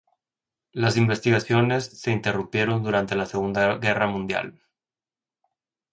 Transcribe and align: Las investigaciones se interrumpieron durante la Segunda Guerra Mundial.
Las 0.71 0.97
investigaciones 0.97 1.85
se 1.85 2.09
interrumpieron 2.09 2.81
durante 2.81 3.15
la 3.15 3.27
Segunda 3.27 3.77
Guerra 3.77 4.07
Mundial. 4.07 4.59